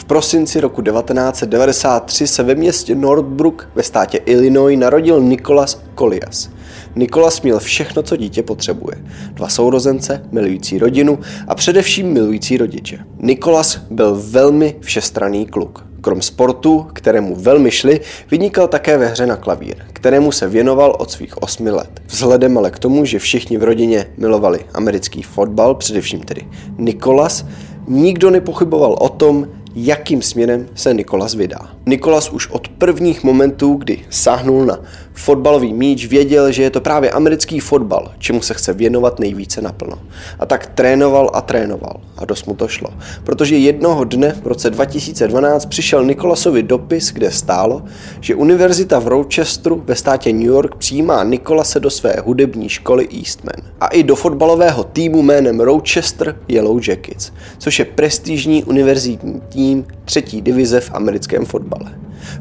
V 0.00 0.04
prosinci 0.04 0.60
roku 0.60 0.82
1993 0.82 2.26
se 2.26 2.42
ve 2.42 2.54
městě 2.54 2.94
Northbrook 2.94 3.68
ve 3.74 3.82
státě 3.82 4.18
Illinois 4.18 4.78
narodil 4.78 5.20
Nikolas 5.20 5.82
Kolias. 5.94 6.50
Nikolas 6.96 7.42
měl 7.42 7.58
všechno, 7.58 8.02
co 8.02 8.16
dítě 8.16 8.42
potřebuje. 8.42 8.96
Dva 9.32 9.48
sourozence, 9.48 10.22
milující 10.32 10.78
rodinu 10.78 11.18
a 11.48 11.54
především 11.54 12.12
milující 12.12 12.56
rodiče. 12.56 12.98
Nikolas 13.18 13.80
byl 13.90 14.22
velmi 14.24 14.76
všestranný 14.80 15.46
kluk. 15.46 15.86
Krom 16.00 16.22
sportu, 16.22 16.86
kterému 16.92 17.36
velmi 17.36 17.70
šli, 17.70 18.00
vynikal 18.30 18.68
také 18.68 18.98
ve 18.98 19.06
hře 19.06 19.26
na 19.26 19.36
klavír, 19.36 19.76
kterému 19.92 20.32
se 20.32 20.48
věnoval 20.48 20.96
od 20.98 21.10
svých 21.10 21.42
osmi 21.42 21.70
let. 21.70 22.02
Vzhledem 22.06 22.58
ale 22.58 22.70
k 22.70 22.78
tomu, 22.78 23.04
že 23.04 23.18
všichni 23.18 23.58
v 23.58 23.64
rodině 23.64 24.06
milovali 24.16 24.60
americký 24.74 25.22
fotbal, 25.22 25.74
především 25.74 26.20
tedy 26.20 26.46
Nikolas, 26.78 27.44
nikdo 27.88 28.30
nepochyboval 28.30 28.96
o 29.00 29.08
tom, 29.08 29.48
jakým 29.74 30.22
směrem 30.22 30.68
se 30.74 30.94
Nikolas 30.94 31.34
vydá. 31.34 31.58
Nikolas 31.86 32.30
už 32.30 32.48
od 32.50 32.68
prvních 32.68 33.24
momentů, 33.24 33.74
kdy 33.74 33.98
sáhnul 34.10 34.66
na 34.66 34.78
fotbalový 35.12 35.72
míč, 35.72 36.06
věděl, 36.06 36.52
že 36.52 36.62
je 36.62 36.70
to 36.70 36.80
právě 36.80 37.10
americký 37.10 37.60
fotbal, 37.60 38.12
čemu 38.18 38.42
se 38.42 38.54
chce 38.54 38.72
věnovat 38.72 39.18
nejvíce 39.18 39.62
naplno. 39.62 39.98
A 40.38 40.46
tak 40.46 40.66
trénoval 40.66 41.30
a 41.34 41.40
trénoval. 41.40 42.00
A 42.16 42.24
dost 42.24 42.46
mu 42.46 42.54
to 42.54 42.68
šlo. 42.68 42.90
Protože 43.24 43.56
jednoho 43.56 44.04
dne 44.04 44.36
v 44.42 44.46
roce 44.46 44.70
2012 44.70 45.66
přišel 45.66 46.04
Nikolasovi 46.04 46.62
dopis, 46.62 47.12
kde 47.12 47.30
stálo, 47.30 47.82
že 48.20 48.34
univerzita 48.34 48.98
v 48.98 49.08
Rochesteru 49.08 49.82
ve 49.86 49.94
státě 49.94 50.32
New 50.32 50.42
York 50.42 50.74
přijímá 50.74 51.24
Nikolase 51.24 51.80
do 51.80 51.90
své 51.90 52.14
hudební 52.24 52.68
školy 52.68 53.08
Eastman. 53.18 53.70
A 53.80 53.86
i 53.86 54.02
do 54.02 54.16
fotbalového 54.16 54.84
týmu 54.84 55.22
jménem 55.22 55.60
Rochester 55.60 56.36
Yellow 56.48 56.80
Jackets, 56.88 57.32
což 57.58 57.78
je 57.78 57.84
prestižní 57.84 58.64
univerzitní 58.64 59.40
tým 59.48 59.59
třetí 60.04 60.42
divize 60.42 60.80
v 60.80 60.90
americkém 60.94 61.44
fotbale. 61.44 61.90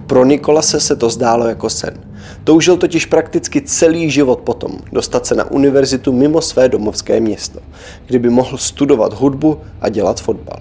Pro 0.08 0.26
Nikolase 0.26 0.80
se 0.80 0.96
to 0.96 1.10
zdálo 1.10 1.48
jako 1.48 1.70
sen. 1.70 1.94
Toužil 2.44 2.78
totiž 2.78 3.06
prakticky 3.06 3.62
celý 3.62 4.10
život 4.10 4.40
potom 4.40 4.72
dostat 4.94 5.26
se 5.26 5.36
na 5.36 5.52
univerzitu 5.52 6.14
mimo 6.14 6.42
své 6.42 6.70
domovské 6.70 7.20
město, 7.20 7.60
kde 8.06 8.20
by 8.20 8.30
mohl 8.30 8.58
studovat 8.58 9.14
hudbu 9.14 9.58
a 9.82 9.90
dělat 9.90 10.22
fotbal. 10.22 10.60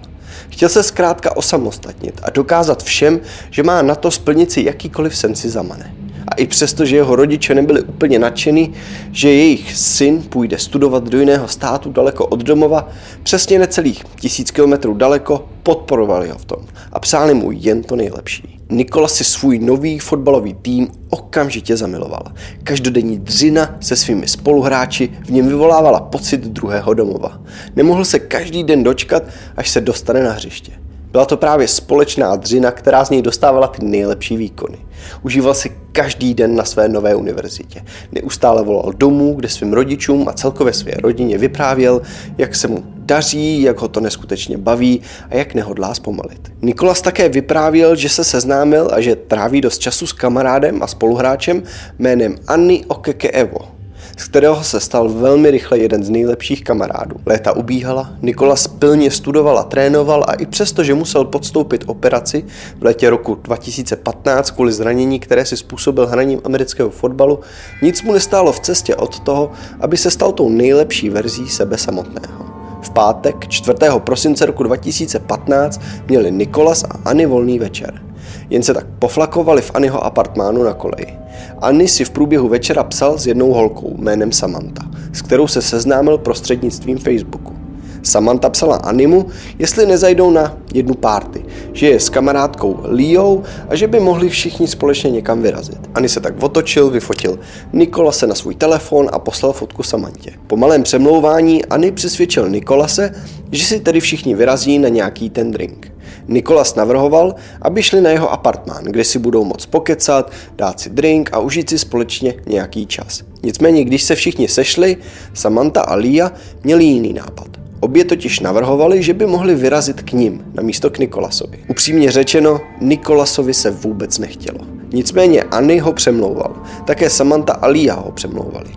Chtěl 0.48 0.68
se 0.68 0.82
zkrátka 0.82 1.36
osamostatnit 1.36 2.20
a 2.22 2.30
dokázat 2.30 2.82
všem, 2.82 3.20
že 3.50 3.62
má 3.62 3.82
na 3.82 3.94
to 3.94 4.10
splnit 4.10 4.52
si 4.52 4.62
jakýkoliv 4.62 5.16
sen 5.16 5.34
si 5.34 5.48
zamane. 5.48 5.94
A 6.28 6.34
i 6.34 6.46
přesto, 6.46 6.84
že 6.84 6.96
jeho 6.96 7.16
rodiče 7.16 7.54
nebyli 7.54 7.82
úplně 7.82 8.18
nadšení, 8.18 8.72
že 9.12 9.30
jejich 9.30 9.76
syn 9.76 10.22
půjde 10.22 10.58
studovat 10.58 11.08
do 11.08 11.20
jiného 11.20 11.48
státu 11.48 11.92
daleko 11.92 12.26
od 12.26 12.40
domova, 12.40 12.88
přesně 13.22 13.58
necelých 13.58 14.04
tisíc 14.20 14.50
kilometrů 14.50 14.94
daleko, 14.94 15.48
podporovali 15.62 16.28
ho 16.28 16.38
v 16.38 16.44
tom 16.44 16.58
a 16.92 17.00
přáli 17.00 17.34
mu 17.34 17.50
jen 17.52 17.82
to 17.82 17.96
nejlepší. 17.96 18.58
Nikola 18.70 19.08
si 19.08 19.24
svůj 19.24 19.58
nový 19.58 19.98
fotbalový 19.98 20.54
tým 20.54 20.88
okamžitě 21.10 21.76
zamiloval. 21.76 22.22
Každodenní 22.62 23.18
dřina 23.18 23.76
se 23.80 23.96
svými 23.96 24.28
spoluhráči 24.28 25.08
v 25.24 25.30
něm 25.30 25.48
vyvolávala 25.48 26.00
pocit 26.00 26.40
druhého 26.40 26.94
domova. 26.94 27.40
Nemohl 27.76 28.04
se 28.04 28.18
každý 28.18 28.64
den 28.64 28.82
dočkat, 28.82 29.22
až 29.56 29.70
se 29.70 29.80
dostane 29.80 30.22
na 30.22 30.32
hřiště. 30.32 30.72
Byla 31.10 31.24
to 31.24 31.36
právě 31.36 31.68
společná 31.68 32.36
dřina, 32.36 32.70
která 32.70 33.04
z 33.04 33.10
něj 33.10 33.22
dostávala 33.22 33.66
ty 33.66 33.84
nejlepší 33.84 34.36
výkony. 34.36 34.78
Užíval 35.22 35.54
si 35.54 35.72
každý 35.92 36.34
den 36.34 36.56
na 36.56 36.64
své 36.64 36.88
nové 36.88 37.14
univerzitě. 37.14 37.84
Neustále 38.12 38.62
volal 38.62 38.92
domů, 38.92 39.34
kde 39.34 39.48
svým 39.48 39.72
rodičům 39.72 40.28
a 40.28 40.32
celkově 40.32 40.72
své 40.72 40.92
rodině 41.02 41.38
vyprávěl, 41.38 42.02
jak 42.38 42.56
se 42.56 42.68
mu 42.68 42.84
daří, 42.96 43.62
jak 43.62 43.80
ho 43.80 43.88
to 43.88 44.00
neskutečně 44.00 44.58
baví 44.58 45.00
a 45.30 45.36
jak 45.36 45.54
nehodlá 45.54 45.94
zpomalit. 45.94 46.52
Nikolas 46.62 47.02
také 47.02 47.28
vyprávěl, 47.28 47.96
že 47.96 48.08
se 48.08 48.24
seznámil 48.24 48.88
a 48.92 49.00
že 49.00 49.16
tráví 49.16 49.60
dost 49.60 49.78
času 49.78 50.06
s 50.06 50.12
kamarádem 50.12 50.82
a 50.82 50.86
spoluhráčem 50.86 51.62
jménem 51.98 52.36
Anny 52.46 52.84
Okeke 52.88 53.30
Evo, 53.30 53.77
z 54.18 54.28
kterého 54.28 54.64
se 54.64 54.80
stal 54.80 55.08
velmi 55.08 55.50
rychle 55.50 55.78
jeden 55.78 56.04
z 56.04 56.10
nejlepších 56.10 56.64
kamarádů. 56.64 57.16
Léta 57.26 57.52
ubíhala, 57.52 58.10
Nikolas 58.22 58.66
pilně 58.66 59.10
studoval 59.10 59.58
a 59.58 59.62
trénoval 59.62 60.24
a 60.28 60.32
i 60.32 60.46
přesto, 60.46 60.84
že 60.84 60.94
musel 60.94 61.24
podstoupit 61.24 61.84
operaci 61.86 62.44
v 62.78 62.84
létě 62.84 63.10
roku 63.10 63.34
2015 63.34 64.50
kvůli 64.50 64.72
zranění, 64.72 65.20
které 65.20 65.44
si 65.44 65.56
způsobil 65.56 66.06
hraním 66.06 66.40
amerického 66.44 66.90
fotbalu, 66.90 67.40
nic 67.82 68.02
mu 68.02 68.12
nestálo 68.12 68.52
v 68.52 68.60
cestě 68.60 68.96
od 68.96 69.20
toho, 69.20 69.50
aby 69.80 69.96
se 69.96 70.10
stal 70.10 70.32
tou 70.32 70.48
nejlepší 70.48 71.10
verzí 71.10 71.48
sebe 71.48 71.78
samotného. 71.78 72.44
V 72.82 72.90
pátek 72.90 73.48
4. 73.48 73.74
prosince 73.98 74.46
roku 74.46 74.62
2015 74.62 75.80
měli 76.08 76.30
Nikolas 76.30 76.84
a 76.84 77.10
Anny 77.10 77.26
volný 77.26 77.58
večer. 77.58 78.07
Jen 78.50 78.62
se 78.62 78.74
tak 78.74 78.86
poflakovali 78.98 79.62
v 79.62 79.70
Anyho 79.74 80.04
apartmánu 80.04 80.62
na 80.62 80.74
koleji. 80.74 81.18
Anny 81.58 81.88
si 81.88 82.04
v 82.04 82.10
průběhu 82.10 82.48
večera 82.48 82.84
psal 82.84 83.18
s 83.18 83.26
jednou 83.26 83.52
holkou 83.52 83.94
jménem 83.98 84.32
Samantha, 84.32 84.90
s 85.12 85.22
kterou 85.22 85.46
se 85.46 85.62
seznámil 85.62 86.18
prostřednictvím 86.18 86.98
Facebooku. 86.98 87.58
Samantha 88.02 88.50
psala 88.50 88.76
Animu, 88.76 89.26
jestli 89.58 89.86
nezajdou 89.86 90.30
na 90.30 90.56
jednu 90.74 90.94
párty, 90.94 91.44
že 91.72 91.88
je 91.88 92.00
s 92.00 92.08
kamarádkou 92.08 92.80
Leou 92.82 93.42
a 93.68 93.76
že 93.76 93.86
by 93.86 94.00
mohli 94.00 94.28
všichni 94.28 94.68
společně 94.68 95.10
někam 95.10 95.42
vyrazit. 95.42 95.78
Ani 95.94 96.08
se 96.08 96.20
tak 96.20 96.42
otočil, 96.42 96.90
vyfotil 96.90 97.38
Nikolase 97.72 98.26
na 98.26 98.34
svůj 98.34 98.54
telefon 98.54 99.08
a 99.12 99.18
poslal 99.18 99.52
fotku 99.52 99.82
Samantě. 99.82 100.32
Po 100.46 100.56
malém 100.56 100.82
přemlouvání 100.82 101.64
Ani 101.64 101.92
přesvědčil 101.92 102.48
Nikolase, 102.48 103.14
že 103.52 103.64
si 103.64 103.80
tedy 103.80 104.00
všichni 104.00 104.34
vyrazí 104.34 104.78
na 104.78 104.88
nějaký 104.88 105.30
ten 105.30 105.50
drink. 105.50 105.92
Nikolas 106.28 106.74
navrhoval, 106.74 107.34
aby 107.62 107.82
šli 107.82 108.00
na 108.00 108.10
jeho 108.10 108.32
apartmán, 108.32 108.84
kde 108.84 109.04
si 109.04 109.18
budou 109.18 109.44
moc 109.44 109.66
pokecat, 109.66 110.32
dát 110.56 110.80
si 110.80 110.90
drink 110.90 111.30
a 111.32 111.38
užít 111.38 111.70
si 111.70 111.78
společně 111.78 112.34
nějaký 112.46 112.86
čas. 112.86 113.22
Nicméně, 113.42 113.84
když 113.84 114.02
se 114.02 114.14
všichni 114.14 114.48
sešli, 114.48 114.96
Samantha 115.34 115.80
a 115.82 115.94
Lia 115.94 116.32
měli 116.64 116.84
jiný 116.84 117.12
nápad. 117.12 117.48
Obě 117.80 118.04
totiž 118.04 118.40
navrhovali, 118.40 119.02
že 119.02 119.14
by 119.14 119.26
mohli 119.26 119.54
vyrazit 119.54 120.02
k 120.02 120.12
ním, 120.12 120.44
na 120.54 120.62
místo 120.62 120.90
k 120.90 120.98
Nikolasovi. 120.98 121.58
Upřímně 121.68 122.10
řečeno, 122.10 122.60
Nikolasovi 122.80 123.54
se 123.54 123.70
vůbec 123.70 124.18
nechtělo. 124.18 124.58
Nicméně 124.92 125.42
Anny 125.42 125.78
ho 125.78 125.92
přemlouval. 125.92 126.62
Také 126.84 127.10
Samantha 127.10 127.54
a 127.54 127.66
Lia 127.66 127.94
ho 127.94 128.12
přemlouvali. 128.12 128.70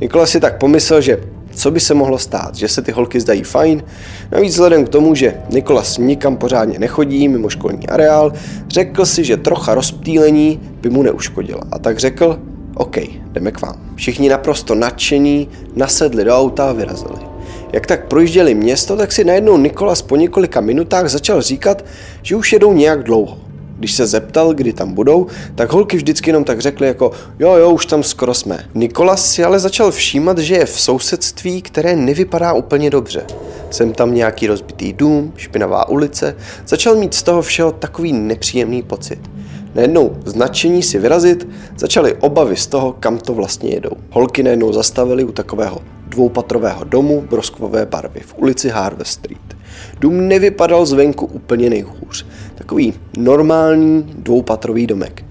Nikolas 0.00 0.30
si 0.30 0.40
tak 0.40 0.58
pomyslel, 0.58 1.00
že 1.00 1.20
co 1.54 1.70
by 1.70 1.80
se 1.80 1.94
mohlo 1.94 2.18
stát, 2.18 2.54
že 2.54 2.68
se 2.68 2.82
ty 2.82 2.92
holky 2.92 3.20
zdají 3.20 3.42
fajn, 3.42 3.82
navíc 4.32 4.52
vzhledem 4.52 4.84
k 4.84 4.88
tomu, 4.88 5.14
že 5.14 5.34
Nikolas 5.50 5.98
nikam 5.98 6.36
pořádně 6.36 6.78
nechodí 6.78 7.28
mimo 7.28 7.48
školní 7.48 7.86
areál, 7.86 8.32
řekl 8.68 9.06
si, 9.06 9.24
že 9.24 9.36
trocha 9.36 9.74
rozptýlení 9.74 10.60
by 10.80 10.90
mu 10.90 11.02
neuškodila 11.02 11.62
a 11.72 11.78
tak 11.78 11.98
řekl, 11.98 12.38
OK, 12.74 12.96
jdeme 13.32 13.52
k 13.52 13.60
vám. 13.60 13.76
Všichni 13.94 14.28
naprosto 14.28 14.74
nadšení 14.74 15.48
nasedli 15.76 16.24
do 16.24 16.36
auta 16.36 16.70
a 16.70 16.72
vyrazili. 16.72 17.18
Jak 17.72 17.86
tak 17.86 18.08
projížděli 18.08 18.54
město, 18.54 18.96
tak 18.96 19.12
si 19.12 19.24
najednou 19.24 19.58
Nikolas 19.58 20.02
po 20.02 20.16
několika 20.16 20.60
minutách 20.60 21.08
začal 21.08 21.42
říkat, 21.42 21.84
že 22.22 22.36
už 22.36 22.52
jedou 22.52 22.72
nějak 22.72 23.02
dlouho. 23.02 23.43
Když 23.78 23.92
se 23.92 24.06
zeptal, 24.06 24.54
kdy 24.54 24.72
tam 24.72 24.92
budou, 24.92 25.26
tak 25.54 25.72
holky 25.72 25.96
vždycky 25.96 26.30
jenom 26.30 26.44
tak 26.44 26.60
řekly 26.60 26.86
jako 26.86 27.10
jo, 27.38 27.52
jo, 27.52 27.70
už 27.70 27.86
tam 27.86 28.02
skoro 28.02 28.34
jsme. 28.34 28.64
Nikolas 28.74 29.30
si 29.30 29.44
ale 29.44 29.58
začal 29.58 29.90
všímat, 29.90 30.38
že 30.38 30.54
je 30.54 30.66
v 30.66 30.80
sousedství, 30.80 31.62
které 31.62 31.96
nevypadá 31.96 32.52
úplně 32.52 32.90
dobře. 32.90 33.26
Jsem 33.70 33.92
tam 33.92 34.14
nějaký 34.14 34.46
rozbitý 34.46 34.92
dům, 34.92 35.32
špinavá 35.36 35.88
ulice, 35.88 36.36
začal 36.66 36.96
mít 36.96 37.14
z 37.14 37.22
toho 37.22 37.42
všeho 37.42 37.72
takový 37.72 38.12
nepříjemný 38.12 38.82
pocit. 38.82 39.18
Najednou 39.74 40.16
značení 40.24 40.82
si 40.82 40.98
vyrazit, 40.98 41.48
začaly 41.76 42.14
obavy 42.14 42.56
z 42.56 42.66
toho, 42.66 42.92
kam 42.92 43.18
to 43.18 43.34
vlastně 43.34 43.70
jedou. 43.70 43.90
Holky 44.10 44.42
najednou 44.42 44.72
zastavili 44.72 45.24
u 45.24 45.32
takového 45.32 45.80
dvoupatrového 46.06 46.84
domu 46.84 47.24
broskvové 47.30 47.86
barvy 47.86 48.20
v 48.20 48.34
ulici 48.38 48.68
Harvest 48.68 49.12
Street. 49.12 49.56
Dům 50.00 50.28
nevypadal 50.28 50.86
zvenku 50.86 51.26
úplně 51.26 51.70
nejhůř. 51.70 52.26
Takový 52.54 52.94
normální 53.16 54.02
dvoupatrový 54.18 54.86
domek. 54.86 55.24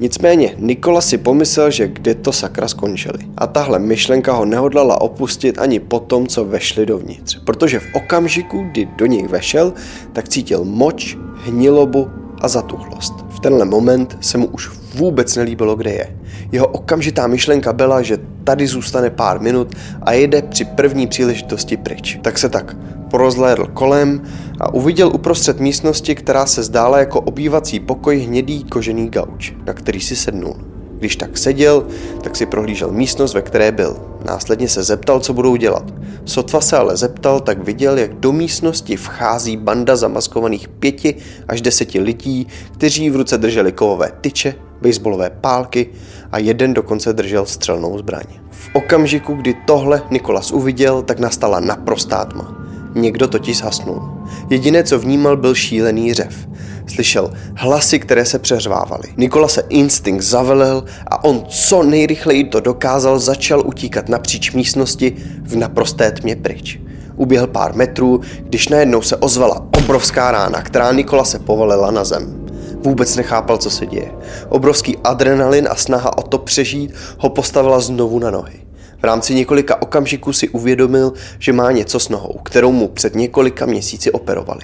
Nicméně 0.00 0.54
Nikola 0.58 1.00
si 1.00 1.18
pomyslel, 1.18 1.70
že 1.70 1.88
kde 1.88 2.14
to 2.14 2.32
sakra 2.32 2.68
skončili. 2.68 3.18
A 3.36 3.46
tahle 3.46 3.78
myšlenka 3.78 4.32
ho 4.32 4.44
nehodlala 4.44 5.00
opustit 5.00 5.58
ani 5.58 5.80
po 5.80 6.00
tom, 6.00 6.26
co 6.26 6.44
vešli 6.44 6.86
dovnitř. 6.86 7.38
Protože 7.44 7.78
v 7.78 7.94
okamžiku, 7.94 8.62
kdy 8.70 8.88
do 8.96 9.06
něj 9.06 9.26
vešel, 9.26 9.72
tak 10.12 10.28
cítil 10.28 10.64
moč, 10.64 11.16
hnilobu 11.44 12.10
a 12.40 12.48
zatuchlost. 12.48 13.14
V 13.28 13.40
tenhle 13.40 13.64
moment 13.64 14.16
se 14.20 14.38
mu 14.38 14.46
už 14.46 14.70
vůbec 14.94 15.36
nelíbilo, 15.36 15.76
kde 15.76 15.90
je. 15.90 16.16
Jeho 16.52 16.66
okamžitá 16.66 17.26
myšlenka 17.26 17.72
byla, 17.72 18.02
že 18.02 18.18
tady 18.44 18.66
zůstane 18.66 19.10
pár 19.10 19.40
minut 19.40 19.74
a 20.02 20.12
jede 20.12 20.42
při 20.42 20.64
první 20.64 21.06
příležitosti 21.06 21.76
pryč. 21.76 22.18
Tak 22.22 22.38
se 22.38 22.48
tak 22.48 22.76
porozhlédl 23.10 23.66
kolem 23.66 24.22
a 24.60 24.74
uviděl 24.74 25.10
uprostřed 25.14 25.60
místnosti, 25.60 26.14
která 26.14 26.46
se 26.46 26.62
zdála 26.62 26.98
jako 26.98 27.20
obývací 27.20 27.80
pokoj 27.80 28.18
hnědý 28.18 28.64
kožený 28.64 29.08
gauč, 29.08 29.52
na 29.66 29.72
který 29.72 30.00
si 30.00 30.16
sednul. 30.16 30.69
Když 31.00 31.16
tak 31.16 31.38
seděl, 31.38 31.86
tak 32.22 32.36
si 32.36 32.46
prohlížel 32.46 32.90
místnost, 32.90 33.34
ve 33.34 33.42
které 33.42 33.72
byl. 33.72 33.96
Následně 34.24 34.68
se 34.68 34.82
zeptal, 34.82 35.20
co 35.20 35.32
budou 35.32 35.56
dělat. 35.56 35.84
Sotva 36.24 36.60
se 36.60 36.76
ale 36.76 36.96
zeptal, 36.96 37.40
tak 37.40 37.64
viděl, 37.64 37.98
jak 37.98 38.14
do 38.14 38.32
místnosti 38.32 38.96
vchází 38.96 39.56
banda 39.56 39.96
zamaskovaných 39.96 40.68
pěti 40.68 41.14
až 41.48 41.60
deseti 41.60 42.00
lidí, 42.00 42.46
kteří 42.72 43.10
v 43.10 43.16
ruce 43.16 43.38
drželi 43.38 43.72
kovové 43.72 44.12
tyče, 44.20 44.54
baseballové 44.82 45.30
pálky 45.30 45.88
a 46.32 46.38
jeden 46.38 46.74
dokonce 46.74 47.12
držel 47.12 47.46
střelnou 47.46 47.98
zbraň. 47.98 48.24
V 48.50 48.70
okamžiku, 48.72 49.34
kdy 49.34 49.54
tohle 49.66 50.02
Nikolas 50.10 50.52
uviděl, 50.52 51.02
tak 51.02 51.18
nastala 51.18 51.60
naprostá 51.60 52.24
tma. 52.24 52.56
Někdo 52.94 53.28
totiž 53.28 53.58
zhasnul. 53.58 54.02
Jediné, 54.50 54.84
co 54.84 54.98
vnímal, 54.98 55.36
byl 55.36 55.54
šílený 55.54 56.14
řev. 56.14 56.48
Slyšel 56.90 57.30
hlasy, 57.56 57.98
které 57.98 58.24
se 58.24 58.38
přeřvávaly. 58.38 59.08
Nikola 59.16 59.48
se 59.48 59.62
instinkt 59.68 60.24
zavelel 60.24 60.84
a 61.06 61.24
on 61.24 61.44
co 61.48 61.82
nejrychleji 61.82 62.44
to 62.44 62.60
dokázal, 62.60 63.18
začal 63.18 63.62
utíkat 63.66 64.08
napříč 64.08 64.52
místnosti 64.52 65.16
v 65.42 65.56
naprosté 65.56 66.10
tmě 66.10 66.36
pryč. 66.36 66.80
Uběhl 67.16 67.46
pár 67.46 67.74
metrů, 67.74 68.20
když 68.42 68.68
najednou 68.68 69.02
se 69.02 69.16
ozvala 69.16 69.66
obrovská 69.78 70.30
rána, 70.30 70.62
která 70.62 70.92
Nikola 70.92 71.24
se 71.24 71.38
povalila 71.38 71.90
na 71.90 72.04
zem. 72.04 72.46
Vůbec 72.82 73.16
nechápal, 73.16 73.58
co 73.58 73.70
se 73.70 73.86
děje. 73.86 74.12
Obrovský 74.48 74.96
adrenalin 75.04 75.68
a 75.70 75.74
snaha 75.74 76.18
o 76.18 76.22
to 76.22 76.38
přežít 76.38 76.94
ho 77.18 77.30
postavila 77.30 77.80
znovu 77.80 78.18
na 78.18 78.30
nohy. 78.30 78.60
V 79.00 79.04
rámci 79.04 79.34
několika 79.34 79.82
okamžiků 79.82 80.32
si 80.32 80.48
uvědomil, 80.48 81.12
že 81.38 81.52
má 81.52 81.72
něco 81.72 82.00
s 82.00 82.08
nohou, 82.08 82.40
kterou 82.42 82.72
mu 82.72 82.88
před 82.88 83.14
několika 83.14 83.66
měsíci 83.66 84.12
operovali. 84.12 84.60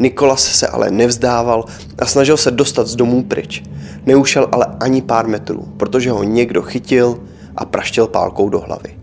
Nikolas 0.00 0.42
se 0.42 0.66
ale 0.66 0.90
nevzdával 0.90 1.64
a 1.98 2.06
snažil 2.06 2.36
se 2.36 2.50
dostat 2.50 2.86
z 2.86 2.96
domů 2.96 3.22
pryč. 3.22 3.62
Neušel 4.06 4.48
ale 4.52 4.66
ani 4.80 5.02
pár 5.02 5.26
metrů, 5.26 5.68
protože 5.76 6.10
ho 6.10 6.22
někdo 6.22 6.62
chytil 6.62 7.20
a 7.56 7.64
praštil 7.64 8.06
pálkou 8.06 8.48
do 8.48 8.60
hlavy. 8.60 8.96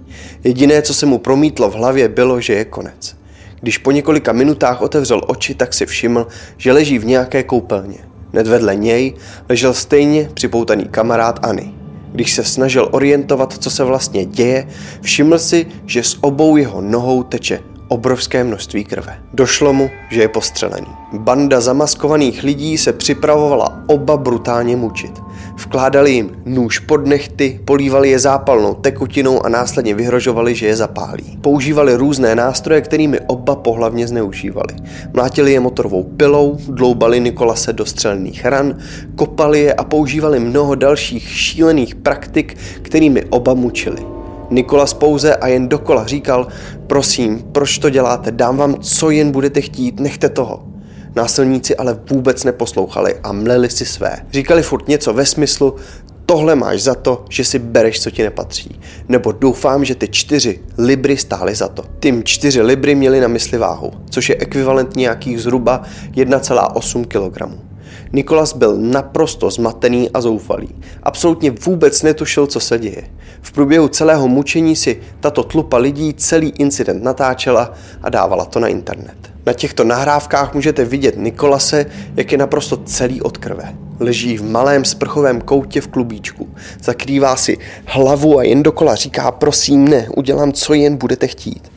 Jediné, 0.43 0.81
co 0.81 0.93
se 0.93 1.05
mu 1.05 1.17
promítlo 1.17 1.69
v 1.69 1.73
hlavě, 1.73 2.09
bylo, 2.09 2.41
že 2.41 2.53
je 2.53 2.65
konec. 2.65 3.15
Když 3.61 3.77
po 3.77 3.91
několika 3.91 4.33
minutách 4.33 4.81
otevřel 4.81 5.21
oči, 5.27 5.55
tak 5.55 5.73
si 5.73 5.85
všiml, 5.85 6.27
že 6.57 6.73
leží 6.73 6.99
v 6.99 7.05
nějaké 7.05 7.43
koupelně. 7.43 7.97
Hned 8.33 8.47
vedle 8.47 8.75
něj 8.75 9.13
ležel 9.49 9.73
stejně 9.73 10.29
připoutaný 10.33 10.85
kamarád 10.85 11.39
Ani. 11.45 11.73
Když 12.11 12.33
se 12.33 12.43
snažil 12.43 12.89
orientovat, 12.91 13.53
co 13.53 13.69
se 13.69 13.83
vlastně 13.83 14.25
děje, 14.25 14.67
všiml 15.01 15.39
si, 15.39 15.65
že 15.85 16.03
s 16.03 16.17
obou 16.21 16.57
jeho 16.57 16.81
nohou 16.81 17.23
teče 17.23 17.59
obrovské 17.87 18.43
množství 18.43 18.83
krve. 18.83 19.19
Došlo 19.33 19.73
mu, 19.73 19.89
že 20.09 20.21
je 20.21 20.27
postřelený. 20.27 20.87
Banda 21.13 21.61
zamaskovaných 21.61 22.43
lidí 22.43 22.77
se 22.77 22.93
připravovala 22.93 23.83
oba 23.87 24.17
brutálně 24.17 24.75
mučit. 24.75 25.21
Vkládali 25.55 26.11
jim 26.11 26.31
nůž 26.45 26.79
pod 26.79 27.07
nechty, 27.07 27.59
polívali 27.65 28.09
je 28.09 28.19
zápalnou 28.19 28.73
tekutinou 28.73 29.45
a 29.45 29.49
následně 29.49 29.95
vyhrožovali, 29.95 30.55
že 30.55 30.67
je 30.67 30.75
zapálí. 30.75 31.37
Používali 31.41 31.95
různé 31.95 32.35
nástroje, 32.35 32.81
kterými 32.81 33.19
oba 33.19 33.55
pohlavně 33.55 34.07
zneužívali. 34.07 34.73
Mlátili 35.13 35.51
je 35.51 35.59
motorovou 35.59 36.03
pilou, 36.03 36.57
dloubali 36.67 37.19
Nikolase 37.19 37.73
do 37.73 37.85
střelných 37.85 38.45
ran, 38.45 38.77
kopali 39.15 39.59
je 39.59 39.73
a 39.73 39.83
používali 39.83 40.39
mnoho 40.39 40.75
dalších 40.75 41.29
šílených 41.29 41.95
praktik, 41.95 42.57
kterými 42.81 43.25
oba 43.25 43.53
mučili. 43.53 44.16
Nikolas 44.49 44.93
pouze 44.93 45.35
a 45.35 45.47
jen 45.47 45.67
dokola 45.67 46.05
říkal, 46.05 46.47
prosím, 46.87 47.43
proč 47.51 47.77
to 47.77 47.89
děláte, 47.89 48.31
dám 48.31 48.57
vám, 48.57 48.75
co 48.79 49.09
jen 49.09 49.31
budete 49.31 49.61
chtít, 49.61 49.99
nechte 49.99 50.29
toho. 50.29 50.63
Násilníci 51.15 51.75
ale 51.75 51.99
vůbec 52.09 52.43
neposlouchali 52.43 53.15
a 53.23 53.31
mleli 53.31 53.69
si 53.69 53.85
své. 53.85 54.25
Říkali 54.31 54.63
furt 54.63 54.87
něco 54.87 55.13
ve 55.13 55.25
smyslu, 55.25 55.75
tohle 56.25 56.55
máš 56.55 56.81
za 56.81 56.95
to, 56.95 57.25
že 57.29 57.43
si 57.43 57.59
bereš, 57.59 58.01
co 58.01 58.11
ti 58.11 58.23
nepatří. 58.23 58.79
Nebo 59.09 59.31
doufám, 59.31 59.85
že 59.85 59.95
ty 59.95 60.07
čtyři 60.07 60.59
libry 60.77 61.17
stály 61.17 61.55
za 61.55 61.67
to. 61.67 61.83
Tím 61.99 62.23
čtyři 62.23 62.61
libry 62.61 62.95
měly 62.95 63.19
na 63.21 63.27
mysli 63.27 63.57
váhu, 63.57 63.91
což 64.09 64.29
je 64.29 64.35
ekvivalent 64.39 64.95
nějakých 64.95 65.41
zhruba 65.41 65.81
1,8 66.11 67.05
kg. 67.05 67.57
Nikolas 68.13 68.53
byl 68.53 68.77
naprosto 68.77 69.51
zmatený 69.51 70.09
a 70.09 70.21
zoufalý. 70.21 70.75
Absolutně 71.03 71.51
vůbec 71.51 72.03
netušil, 72.03 72.47
co 72.47 72.59
se 72.59 72.79
děje. 72.79 73.03
V 73.47 73.51
průběhu 73.51 73.87
celého 73.87 74.27
mučení 74.27 74.75
si 74.75 74.99
tato 75.19 75.43
tlupa 75.43 75.77
lidí 75.77 76.13
celý 76.13 76.49
incident 76.49 77.03
natáčela 77.03 77.73
a 78.03 78.09
dávala 78.09 78.45
to 78.45 78.59
na 78.59 78.67
internet. 78.67 79.17
Na 79.45 79.53
těchto 79.53 79.83
nahrávkách 79.83 80.53
můžete 80.53 80.85
vidět 80.85 81.17
Nikolase, 81.17 81.85
jak 82.15 82.31
je 82.31 82.37
naprosto 82.37 82.77
celý 82.77 83.21
od 83.21 83.37
krve. 83.37 83.75
Leží 83.99 84.37
v 84.37 84.43
malém 84.43 84.85
sprchovém 84.85 85.41
koutě 85.41 85.81
v 85.81 85.87
klubíčku. 85.87 86.49
Zakrývá 86.83 87.35
si 87.35 87.57
hlavu 87.85 88.39
a 88.39 88.43
jen 88.43 88.63
dokola 88.63 88.95
říká 88.95 89.31
prosím 89.31 89.87
ne, 89.87 90.07
udělám 90.15 90.51
co 90.51 90.73
jen 90.73 90.95
budete 90.95 91.27
chtít. 91.27 91.71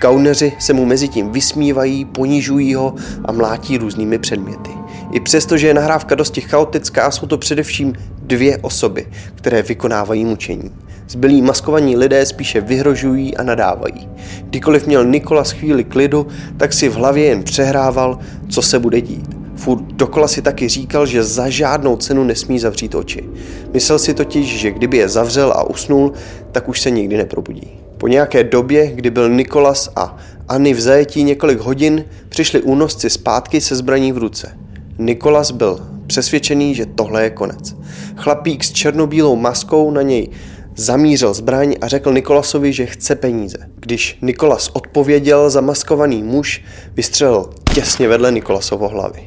Kauneři 0.00 0.52
se 0.58 0.72
mu 0.72 0.84
mezi 0.84 1.08
tím 1.08 1.30
vysmívají, 1.30 2.04
ponižují 2.04 2.74
ho 2.74 2.94
a 3.24 3.32
mlátí 3.32 3.78
různými 3.78 4.18
předměty. 4.18 4.70
I 5.12 5.20
přesto, 5.20 5.56
že 5.56 5.66
je 5.66 5.74
nahrávka 5.74 6.14
dosti 6.14 6.40
chaotická, 6.40 7.10
jsou 7.10 7.26
to 7.26 7.38
především 7.38 7.94
dvě 8.22 8.58
osoby, 8.58 9.06
které 9.34 9.62
vykonávají 9.62 10.24
mučení. 10.24 10.70
Zbylí 11.08 11.42
maskovaní 11.42 11.96
lidé 11.96 12.26
spíše 12.26 12.60
vyhrožují 12.60 13.36
a 13.36 13.42
nadávají. 13.42 14.08
Kdykoliv 14.42 14.86
měl 14.86 15.04
Nikolas 15.04 15.50
chvíli 15.50 15.84
klidu, 15.84 16.26
tak 16.56 16.72
si 16.72 16.88
v 16.88 16.94
hlavě 16.94 17.24
jen 17.24 17.42
přehrával, 17.42 18.18
co 18.48 18.62
se 18.62 18.78
bude 18.78 19.00
dít. 19.00 19.36
Furt 19.56 19.82
dokola 19.82 20.28
si 20.28 20.42
taky 20.42 20.68
říkal, 20.68 21.06
že 21.06 21.24
za 21.24 21.48
žádnou 21.48 21.96
cenu 21.96 22.24
nesmí 22.24 22.58
zavřít 22.58 22.94
oči. 22.94 23.24
Myslel 23.72 23.98
si 23.98 24.14
totiž, 24.14 24.58
že 24.58 24.70
kdyby 24.70 24.96
je 24.96 25.08
zavřel 25.08 25.52
a 25.52 25.70
usnul, 25.70 26.12
tak 26.52 26.68
už 26.68 26.80
se 26.80 26.90
nikdy 26.90 27.16
neprobudí. 27.16 27.80
Po 27.98 28.08
nějaké 28.08 28.44
době, 28.44 28.92
kdy 28.94 29.10
byl 29.10 29.28
Nikolas 29.28 29.90
a 29.96 30.16
Anny 30.48 30.74
v 30.74 30.80
zajetí 30.80 31.24
několik 31.24 31.58
hodin, 31.58 32.04
přišli 32.28 32.62
únosci 32.62 33.10
zpátky 33.10 33.60
se 33.60 33.76
zbraní 33.76 34.12
v 34.12 34.18
ruce. 34.18 34.58
Nikolas 34.98 35.50
byl 35.50 35.80
přesvědčený, 36.06 36.74
že 36.74 36.86
tohle 36.86 37.22
je 37.22 37.30
konec. 37.30 37.76
Chlapík 38.16 38.64
s 38.64 38.72
černobílou 38.72 39.36
maskou 39.36 39.90
na 39.90 40.02
něj 40.02 40.28
zamířil 40.76 41.34
zbraň 41.34 41.74
a 41.80 41.88
řekl 41.88 42.12
Nikolasovi, 42.12 42.72
že 42.72 42.86
chce 42.86 43.14
peníze. 43.14 43.58
Když 43.76 44.18
Nikolas 44.22 44.70
odpověděl, 44.72 45.50
zamaskovaný 45.50 46.22
muž 46.22 46.64
vystřelil 46.94 47.50
těsně 47.74 48.08
vedle 48.08 48.32
Nikolasovo 48.32 48.88
hlavy. 48.88 49.22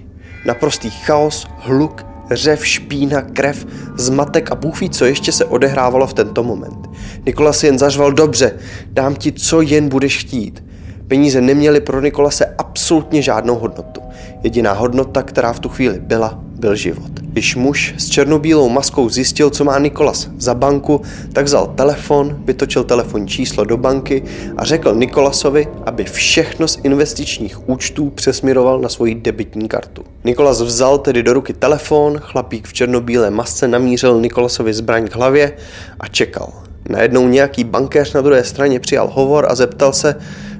Naprostý 0.45 0.89
chaos, 0.89 1.47
hluk, 1.59 2.05
řev, 2.31 2.67
špína, 2.67 3.21
krev, 3.21 3.65
zmatek 3.97 4.51
a 4.51 4.55
bůh 4.55 4.81
ví, 4.81 4.89
co 4.89 5.05
ještě 5.05 5.31
se 5.31 5.45
odehrávalo 5.45 6.07
v 6.07 6.13
tento 6.13 6.43
moment. 6.43 6.89
Nikolas 7.25 7.63
jen 7.63 7.79
zařval 7.79 8.11
dobře, 8.11 8.59
dám 8.87 9.15
ti, 9.15 9.31
co 9.31 9.61
jen 9.61 9.89
budeš 9.89 10.17
chtít. 10.17 10.63
Peníze 11.07 11.41
neměly 11.41 11.81
pro 11.81 12.01
Nikolase 12.01 12.55
absolutně 12.57 13.21
žádnou 13.21 13.55
hodnotu. 13.55 14.01
Jediná 14.43 14.73
hodnota, 14.73 15.23
která 15.23 15.53
v 15.53 15.59
tu 15.59 15.69
chvíli 15.69 15.99
byla, 15.99 16.43
byl 16.59 16.75
život. 16.75 17.11
Když 17.21 17.55
muž 17.55 17.93
s 17.97 18.09
černobílou 18.09 18.69
maskou 18.69 19.09
zjistil, 19.09 19.49
co 19.49 19.63
má 19.63 19.79
Nikolas 19.79 20.29
za 20.37 20.53
banku, 20.53 21.01
tak 21.33 21.45
vzal 21.45 21.67
telefon, 21.67 22.37
vytočil 22.45 22.83
telefonní 22.83 23.27
číslo 23.27 23.63
do 23.63 23.77
banky 23.77 24.23
a 24.57 24.65
řekl 24.65 24.95
Nikolasovi, 24.95 25.67
aby 25.85 26.03
všechno 26.03 26.67
z 26.67 26.79
investičních 26.83 27.69
účtů 27.69 28.09
přesměroval 28.09 28.79
na 28.79 28.89
svoji 28.89 29.15
debitní 29.15 29.67
kartu. 29.67 30.03
Nikolas 30.23 30.61
vzal 30.61 30.97
tedy 30.97 31.23
do 31.23 31.33
ruky 31.33 31.53
telefon, 31.53 32.17
chlapík 32.17 32.67
v 32.67 32.73
černobílé 32.73 33.29
masce 33.29 33.67
namířil 33.67 34.21
Nikolasovi 34.21 34.73
zbraň 34.73 35.07
k 35.07 35.15
hlavě 35.15 35.53
a 35.99 36.07
čekal. 36.07 36.53
Najednou 36.89 37.27
nějaký 37.27 37.63
bankéř 37.63 38.13
na 38.13 38.21
druhé 38.21 38.43
straně 38.43 38.79
přijal 38.79 39.09
hovor 39.13 39.45
a 39.49 39.55
zeptal 39.55 39.93
se, 39.93 40.15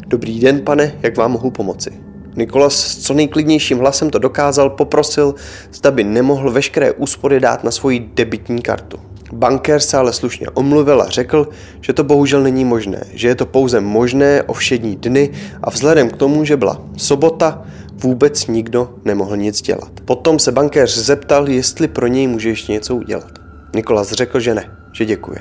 Dobrý 0.10 0.40
den, 0.40 0.62
pane, 0.62 0.94
jak 1.02 1.18
vám 1.18 1.32
mohu 1.32 1.52
pomoci? 1.52 2.09
Nikolas 2.40 2.76
s 2.76 2.98
co 2.98 3.14
nejklidnějším 3.14 3.80
hlasem 3.80 4.10
to 4.10 4.20
dokázal, 4.20 4.70
poprosil, 4.70 5.36
zda 5.74 5.92
by 5.92 6.04
nemohl 6.04 6.52
veškeré 6.52 6.92
úspory 6.92 7.40
dát 7.40 7.64
na 7.64 7.72
svoji 7.72 8.12
debitní 8.14 8.62
kartu. 8.62 9.00
Bankér 9.34 9.80
se 9.80 9.98
ale 9.98 10.14
slušně 10.14 10.50
omluvil 10.50 11.02
a 11.02 11.10
řekl, 11.10 11.48
že 11.82 11.94
to 11.94 12.04
bohužel 12.04 12.44
není 12.44 12.66
možné, 12.66 13.04
že 13.14 13.28
je 13.28 13.36
to 13.36 13.46
pouze 13.46 13.80
možné 13.80 14.44
o 14.44 14.54
všední 14.54 14.96
dny 14.96 15.30
a 15.64 15.70
vzhledem 15.70 16.10
k 16.10 16.18
tomu, 16.18 16.46
že 16.46 16.58
byla 16.58 16.82
sobota, 16.98 17.62
vůbec 17.94 18.48
nikdo 18.48 18.94
nemohl 19.06 19.38
nic 19.38 19.62
dělat. 19.62 19.92
Potom 20.06 20.40
se 20.40 20.52
bankéř 20.52 20.98
zeptal, 20.98 21.50
jestli 21.50 21.88
pro 21.88 22.08
něj 22.08 22.28
může 22.28 22.50
ještě 22.50 22.72
něco 22.72 22.96
udělat. 22.96 23.32
Nikolas 23.76 24.12
řekl, 24.12 24.40
že 24.40 24.56
ne, 24.56 24.72
že 24.92 25.06
děkuje. 25.06 25.40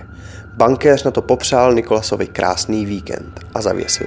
Bankéř 0.58 1.04
na 1.04 1.10
to 1.10 1.22
popřál 1.22 1.74
Nikolasovi 1.74 2.26
krásný 2.26 2.86
víkend 2.86 3.40
a 3.54 3.60
zavěsil. 3.60 4.06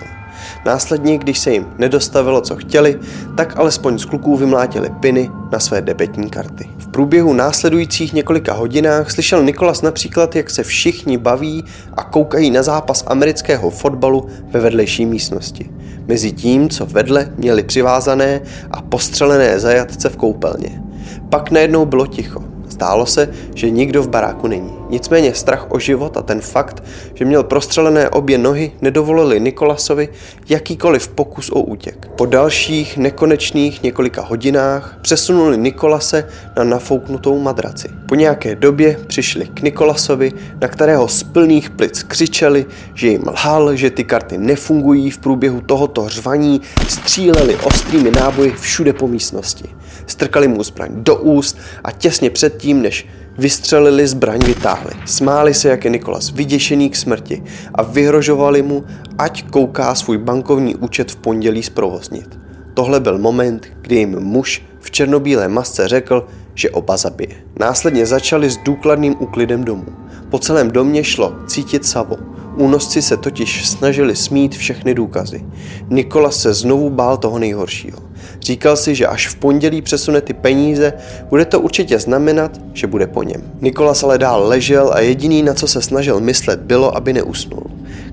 Následně, 0.65 1.17
když 1.17 1.39
se 1.39 1.51
jim 1.51 1.65
nedostavilo, 1.77 2.41
co 2.41 2.55
chtěli, 2.55 3.00
tak 3.38 3.58
alespoň 3.58 4.00
z 4.00 4.05
kluků 4.05 4.38
vymlátili 4.38 4.89
piny 5.00 5.29
na 5.51 5.60
své 5.60 5.81
debetní 5.81 6.29
karty. 6.29 6.70
V 6.77 6.88
průběhu 6.88 7.34
následujících 7.34 8.13
několika 8.13 8.53
hodinách 8.53 9.12
slyšel 9.12 9.43
Nikolas 9.43 9.81
například, 9.81 10.36
jak 10.36 10.50
se 10.50 10.63
všichni 10.63 11.17
baví 11.17 11.65
a 11.98 12.03
koukají 12.03 12.51
na 12.51 12.63
zápas 12.63 13.03
amerického 13.08 13.70
fotbalu 13.70 14.27
ve 14.51 14.60
vedlejší 14.60 15.05
místnosti. 15.05 15.70
Mezi 16.08 16.31
tím, 16.31 16.70
co 16.70 16.86
vedle 16.86 17.31
měli 17.38 17.63
přivázané 17.63 18.41
a 18.72 18.81
postřelené 18.81 19.60
zajatce 19.60 20.10
v 20.10 20.17
koupelně. 20.17 20.81
Pak 21.29 21.51
najednou 21.51 21.86
bylo 21.86 22.08
ticho. 22.08 22.50
Zdálo 22.81 23.05
se, 23.05 23.29
že 23.55 23.69
nikdo 23.69 24.03
v 24.03 24.09
baráku 24.09 24.47
není. 24.47 24.73
Nicméně 24.89 25.33
strach 25.33 25.65
o 25.69 25.79
život 25.79 26.17
a 26.17 26.21
ten 26.21 26.41
fakt, 26.41 26.83
že 27.13 27.25
měl 27.25 27.43
prostřelené 27.43 28.09
obě 28.09 28.38
nohy, 28.38 28.71
nedovolili 28.81 29.39
Nikolasovi 29.39 30.09
jakýkoliv 30.50 31.07
pokus 31.07 31.50
o 31.50 31.61
útěk. 31.61 32.09
Po 32.17 32.25
dalších 32.25 32.97
nekonečných 32.97 33.83
několika 33.83 34.21
hodinách 34.21 34.97
přesunuli 35.01 35.57
Nikolase 35.57 36.27
na 36.57 36.63
nafouknutou 36.63 37.39
madraci. 37.39 37.88
Po 38.07 38.15
nějaké 38.15 38.55
době 38.55 38.97
přišli 39.07 39.47
k 39.47 39.61
Nikolasovi, 39.61 40.31
na 40.61 40.67
kterého 40.67 41.07
z 41.07 41.23
plných 41.23 41.69
plic 41.69 42.03
křičeli, 42.03 42.65
že 42.93 43.07
jim 43.07 43.23
lhal, 43.27 43.75
že 43.75 43.89
ty 43.89 44.03
karty 44.03 44.38
nefungují 44.38 45.11
v 45.11 45.17
průběhu 45.17 45.61
tohoto 45.61 46.09
řvaní, 46.09 46.61
stříleli 46.88 47.55
ostrými 47.55 48.11
náboji 48.11 48.51
všude 48.51 48.93
po 48.93 49.07
místnosti. 49.07 49.69
Strkali 50.08 50.48
mu 50.48 50.63
zbraň 50.63 50.89
do 50.93 51.15
úst 51.15 51.58
a 51.84 51.91
těsně 51.91 52.29
předtím, 52.29 52.81
než 52.81 53.08
vystřelili 53.38 54.08
zbraň, 54.08 54.39
vytáhli. 54.39 54.91
Smáli 55.05 55.53
se, 55.53 55.70
jak 55.70 55.86
je 55.86 55.91
Nikolas 55.91 56.31
vyděšený 56.31 56.89
k 56.89 56.96
smrti 56.96 57.43
a 57.75 57.84
vyhrožovali 57.84 58.62
mu, 58.62 58.84
ať 59.17 59.43
kouká 59.50 59.96
svůj 59.96 60.17
bankovní 60.17 60.75
účet 60.75 61.12
v 61.12 61.15
pondělí 61.15 61.63
zprovoznit. 61.63 62.39
Tohle 62.74 63.00
byl 63.00 63.17
moment, 63.17 63.67
kdy 63.81 63.96
jim 63.96 64.20
muž 64.20 64.62
v 64.79 64.91
černobílé 64.91 65.48
masce 65.48 65.88
řekl, 65.88 66.27
že 66.55 66.70
oba 66.70 66.98
zabije. 66.98 67.36
Následně 67.60 68.05
začali 68.05 68.50
s 68.50 68.58
důkladným 68.58 69.15
úklidem 69.20 69.63
domů. 69.63 69.86
Po 70.29 70.39
celém 70.39 70.72
domě 70.72 71.03
šlo 71.03 71.36
cítit 71.48 71.86
savo. 71.86 72.17
Únosci 72.55 73.01
se 73.01 73.17
totiž 73.17 73.70
snažili 73.70 74.15
smít 74.15 74.55
všechny 74.55 74.93
důkazy. 74.93 75.46
Nikolas 75.89 76.41
se 76.41 76.53
znovu 76.53 76.89
bál 76.89 77.17
toho 77.17 77.39
nejhoršího. 77.39 78.00
Říkal 78.41 78.75
si, 78.75 78.95
že 78.95 79.07
až 79.07 79.27
v 79.27 79.36
pondělí 79.36 79.81
přesune 79.81 80.21
ty 80.21 80.33
peníze, 80.33 80.93
bude 81.29 81.45
to 81.45 81.60
určitě 81.60 82.00
znamenat, 82.00 82.62
že 82.74 82.88
bude 82.88 83.07
po 83.07 83.24
něm. 83.24 83.41
Nikolas 83.62 84.03
ale 84.03 84.17
dál 84.17 84.48
ležel 84.48 84.91
a 84.93 85.00
jediný, 85.00 85.43
na 85.43 85.53
co 85.53 85.67
se 85.67 85.81
snažil 85.81 86.19
myslet, 86.19 86.60
bylo, 86.60 86.95
aby 86.95 87.13
neusnul. 87.13 87.63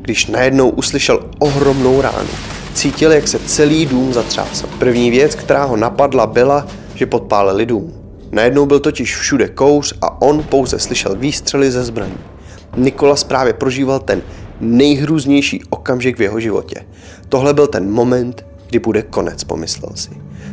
Když 0.01 0.27
najednou 0.27 0.69
uslyšel 0.69 1.31
ohromnou 1.39 2.01
ránu. 2.01 2.29
Cítil, 2.75 3.13
jak 3.13 3.29
se 3.29 3.39
celý 3.39 3.87
dům 3.87 4.13
zatřásl. 4.13 4.67
První 4.79 5.11
věc, 5.11 5.35
která 5.35 5.65
ho 5.65 5.77
napadla, 5.77 6.27
byla, 6.27 6.67
že 6.95 7.07
podpálili 7.07 7.67
dům. 7.67 7.93
Najednou 8.33 8.67
byl 8.67 8.81
totiž 8.81 9.17
všude 9.17 9.49
kouř 9.49 9.95
a 10.01 10.23
on 10.23 10.43
pouze 10.43 10.79
slyšel 10.79 11.17
výstřely 11.17 11.71
ze 11.71 11.85
zbraní. 11.85 12.19
Nikolas 12.77 13.25
právě 13.25 13.53
prožíval 13.53 13.99
ten 13.99 14.23
nejhrůznější 14.61 15.63
okamžik 15.71 16.19
v 16.19 16.23
jeho 16.23 16.41
životě. 16.41 16.77
Tohle 17.29 17.55
byl 17.55 17.67
ten 17.67 17.91
moment, 17.91 18.47
kdy 18.69 18.79
bude 18.79 19.03
konec, 19.03 19.45
pomyslel 19.45 19.93
si. 19.95 20.11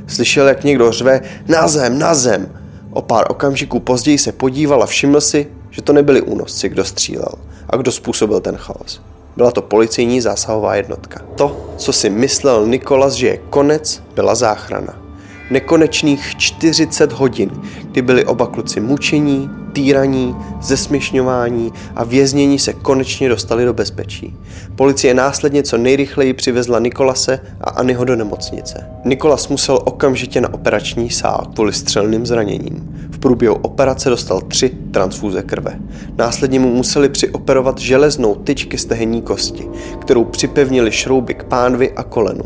Slyšel, 0.07 0.47
jak 0.47 0.63
někdo 0.63 0.91
řve 0.91 1.21
na 1.47 1.67
zem, 1.67 1.99
na 1.99 2.13
zem. 2.13 2.49
O 2.91 3.01
pár 3.01 3.25
okamžiků 3.29 3.79
později 3.79 4.17
se 4.17 4.31
podíval 4.31 4.83
a 4.83 4.85
všiml 4.85 5.21
si, 5.21 5.47
že 5.69 5.81
to 5.81 5.93
nebyli 5.93 6.21
únosci, 6.21 6.69
kdo 6.69 6.85
střílel 6.85 7.31
a 7.69 7.77
kdo 7.77 7.91
způsobil 7.91 8.39
ten 8.39 8.55
chaos. 8.57 9.01
Byla 9.37 9.51
to 9.51 9.61
policejní 9.61 10.21
zásahová 10.21 10.75
jednotka. 10.75 11.21
To, 11.35 11.73
co 11.77 11.93
si 11.93 12.09
myslel 12.09 12.67
Nikolas, 12.67 13.13
že 13.13 13.27
je 13.27 13.37
konec, 13.37 14.03
byla 14.15 14.35
záchrana. 14.35 15.04
Nekonečných 15.49 16.37
40 16.37 17.11
hodin, 17.11 17.51
kdy 17.91 18.01
byli 18.01 18.25
oba 18.25 18.47
kluci 18.47 18.79
mučení, 18.79 19.49
týraní, 19.73 20.35
zesměšňování 20.61 21.73
a 21.95 22.03
věznění 22.03 22.59
se 22.59 22.73
konečně 22.73 23.29
dostali 23.29 23.65
do 23.65 23.73
bezpečí. 23.73 24.35
Policie 24.75 25.13
následně 25.13 25.63
co 25.63 25.77
nejrychleji 25.77 26.33
přivezla 26.33 26.79
Nikolase 26.79 27.39
a 27.61 27.69
Anyho 27.69 28.05
do 28.05 28.15
nemocnice. 28.15 28.87
Nikolas 29.05 29.47
musel 29.47 29.79
okamžitě 29.83 30.41
na 30.41 30.53
operační 30.53 31.09
sál 31.09 31.47
kvůli 31.53 31.73
střelným 31.73 32.25
zraněním. 32.25 33.07
Průběhu 33.25 33.55
operace 33.55 34.09
dostal 34.09 34.41
tři 34.41 34.69
transfúze 34.91 35.41
krve. 35.41 35.79
Následně 36.17 36.59
mu 36.59 36.73
museli 36.73 37.09
přioperovat 37.09 37.77
železnou 37.77 38.35
tyčky 38.35 38.77
stehenní 38.77 39.21
kosti, 39.21 39.67
kterou 40.01 40.23
připevnili 40.23 40.91
šrouby 40.91 41.33
k 41.33 41.43
pánvi 41.43 41.91
a 41.91 42.03
kolenu. 42.03 42.43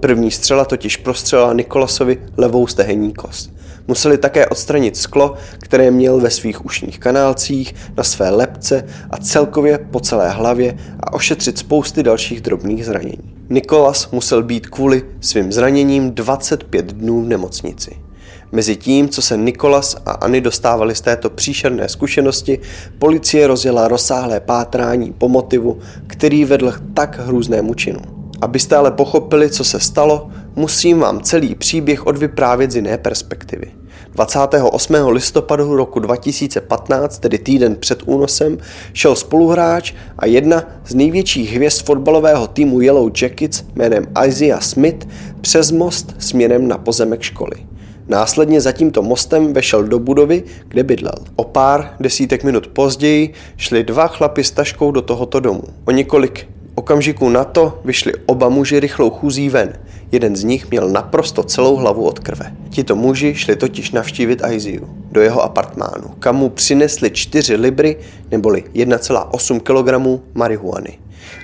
První 0.00 0.30
střela 0.30 0.64
totiž 0.64 0.96
prostřelila 0.96 1.52
Nikolasovi 1.52 2.18
levou 2.36 2.66
stehenní 2.66 3.12
kost. 3.12 3.52
Museli 3.88 4.18
také 4.18 4.46
odstranit 4.46 4.96
sklo, 4.96 5.34
které 5.58 5.90
měl 5.90 6.20
ve 6.20 6.30
svých 6.30 6.64
ušních 6.64 6.98
kanálcích, 6.98 7.74
na 7.96 8.04
své 8.04 8.30
lepce 8.30 8.84
a 9.10 9.16
celkově 9.16 9.78
po 9.78 10.00
celé 10.00 10.30
hlavě 10.30 10.78
a 11.00 11.12
ošetřit 11.12 11.58
spousty 11.58 12.02
dalších 12.02 12.40
drobných 12.40 12.86
zranění. 12.86 13.34
Nikolas 13.48 14.10
musel 14.10 14.42
být 14.42 14.66
kvůli 14.66 15.02
svým 15.20 15.52
zraněním 15.52 16.10
25 16.10 16.92
dnů 16.92 17.22
v 17.22 17.28
nemocnici. 17.28 18.09
Mezi 18.52 18.76
tím, 18.76 19.08
co 19.08 19.22
se 19.22 19.36
Nikolas 19.36 19.96
a 20.06 20.10
Ani 20.10 20.40
dostávali 20.40 20.94
z 20.94 21.00
této 21.00 21.30
příšerné 21.30 21.88
zkušenosti, 21.88 22.58
policie 22.98 23.46
rozjela 23.46 23.88
rozsáhlé 23.88 24.40
pátrání 24.40 25.12
po 25.12 25.28
motivu, 25.28 25.78
který 26.06 26.44
vedl 26.44 26.72
k 26.72 26.82
tak 26.94 27.18
hrůznému 27.18 27.74
činu. 27.74 28.00
Abyste 28.40 28.76
ale 28.76 28.90
pochopili, 28.90 29.50
co 29.50 29.64
se 29.64 29.80
stalo, 29.80 30.30
musím 30.56 30.98
vám 30.98 31.20
celý 31.20 31.54
příběh 31.54 32.06
odvyprávět 32.06 32.70
z 32.70 32.76
jiné 32.76 32.98
perspektivy. 32.98 33.72
28. 34.14 34.94
listopadu 34.94 35.76
roku 35.76 36.00
2015, 36.00 37.18
tedy 37.18 37.38
týden 37.38 37.76
před 37.76 38.02
únosem, 38.06 38.58
šel 38.92 39.14
spoluhráč 39.14 39.92
a 40.18 40.26
jedna 40.26 40.64
z 40.86 40.94
největších 40.94 41.52
hvězd 41.52 41.84
fotbalového 41.84 42.46
týmu 42.46 42.80
Yellow 42.80 43.10
Jackets 43.22 43.64
jménem 43.74 44.06
Isaiah 44.26 44.62
Smith 44.62 45.08
přes 45.40 45.70
most 45.70 46.14
směrem 46.18 46.68
na 46.68 46.78
pozemek 46.78 47.22
školy. 47.22 47.69
Následně 48.10 48.60
za 48.60 48.72
tímto 48.72 49.02
mostem 49.02 49.52
vešel 49.52 49.84
do 49.84 49.98
budovy, 49.98 50.42
kde 50.68 50.82
bydlel. 50.82 51.14
O 51.36 51.44
pár 51.44 51.94
desítek 52.00 52.44
minut 52.44 52.66
později 52.66 53.32
šli 53.56 53.84
dva 53.84 54.06
chlapi 54.06 54.44
s 54.44 54.50
taškou 54.50 54.90
do 54.90 55.02
tohoto 55.02 55.40
domu. 55.40 55.62
O 55.84 55.90
několik 55.90 56.48
okamžiků 56.74 57.28
na 57.28 57.44
to 57.44 57.80
vyšli 57.84 58.12
oba 58.26 58.48
muži 58.48 58.80
rychlou 58.80 59.10
chůzí 59.10 59.48
ven. 59.48 59.72
Jeden 60.12 60.36
z 60.36 60.44
nich 60.44 60.70
měl 60.70 60.88
naprosto 60.88 61.42
celou 61.42 61.76
hlavu 61.76 62.04
od 62.04 62.18
krve. 62.18 62.52
Tito 62.70 62.96
muži 62.96 63.34
šli 63.34 63.56
totiž 63.56 63.90
navštívit 63.90 64.44
Aiziu 64.44 64.88
do 65.12 65.20
jeho 65.20 65.42
apartmánu, 65.42 66.08
kam 66.18 66.36
mu 66.36 66.48
přinesli 66.48 67.10
4 67.10 67.54
libry 67.56 67.96
neboli 68.30 68.64
1,8 68.74 69.60
kg 69.60 70.20
marihuany. 70.34 70.98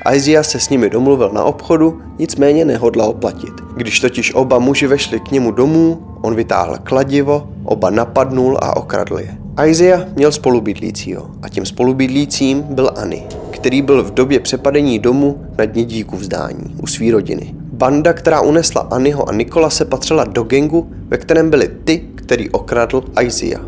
Aizia 0.04 0.42
se 0.42 0.60
s 0.60 0.68
nimi 0.68 0.90
domluvil 0.90 1.30
na 1.32 1.44
obchodu, 1.44 2.02
nicméně 2.18 2.64
nehodlal 2.64 3.12
platit. 3.12 3.65
Když 3.76 4.00
totiž 4.00 4.34
oba 4.34 4.58
muži 4.58 4.86
vešli 4.86 5.20
k 5.20 5.30
němu 5.30 5.50
domů, 5.50 6.02
on 6.22 6.34
vytáhl 6.34 6.78
kladivo, 6.82 7.48
oba 7.64 7.90
napadnul 7.90 8.58
a 8.62 8.76
okradl 8.76 9.18
je. 9.18 9.38
Aizia 9.56 10.04
měl 10.14 10.32
spolubydlícího 10.32 11.30
a 11.42 11.48
tím 11.48 11.66
spolubydlícím 11.66 12.62
byl 12.62 12.90
Ani, 12.96 13.26
který 13.50 13.82
byl 13.82 14.02
v 14.02 14.14
době 14.14 14.40
přepadení 14.40 14.98
domu 14.98 15.46
na 15.58 15.64
dně 15.64 15.84
díku 15.84 16.16
vzdání 16.16 16.74
u 16.82 16.86
své 16.86 17.10
rodiny. 17.10 17.54
Banda, 17.72 18.12
která 18.12 18.40
unesla 18.40 18.80
Aniho 18.90 19.28
a 19.28 19.32
Nikolase, 19.32 19.84
patřila 19.84 20.24
do 20.24 20.42
gengu, 20.42 20.90
ve 21.08 21.18
kterém 21.18 21.50
byli 21.50 21.70
ty, 21.84 22.02
který 22.14 22.50
okradl 22.50 23.04
Aizia. 23.16 23.60